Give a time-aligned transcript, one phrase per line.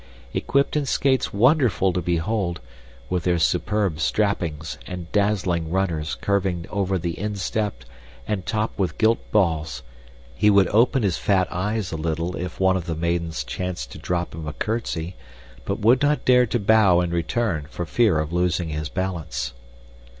[0.33, 2.59] Equipped in skates wonderful to behold,
[3.07, 7.83] with their superb strappings and dazzling runners curving over the instep
[8.27, 9.83] and topped with gilt balls,
[10.33, 13.99] he would open his fat eyes a little if one of the maidens chanced to
[13.99, 15.15] drop him a curtsy
[15.65, 19.53] but would not dare to bow in return for fear of losing his balance.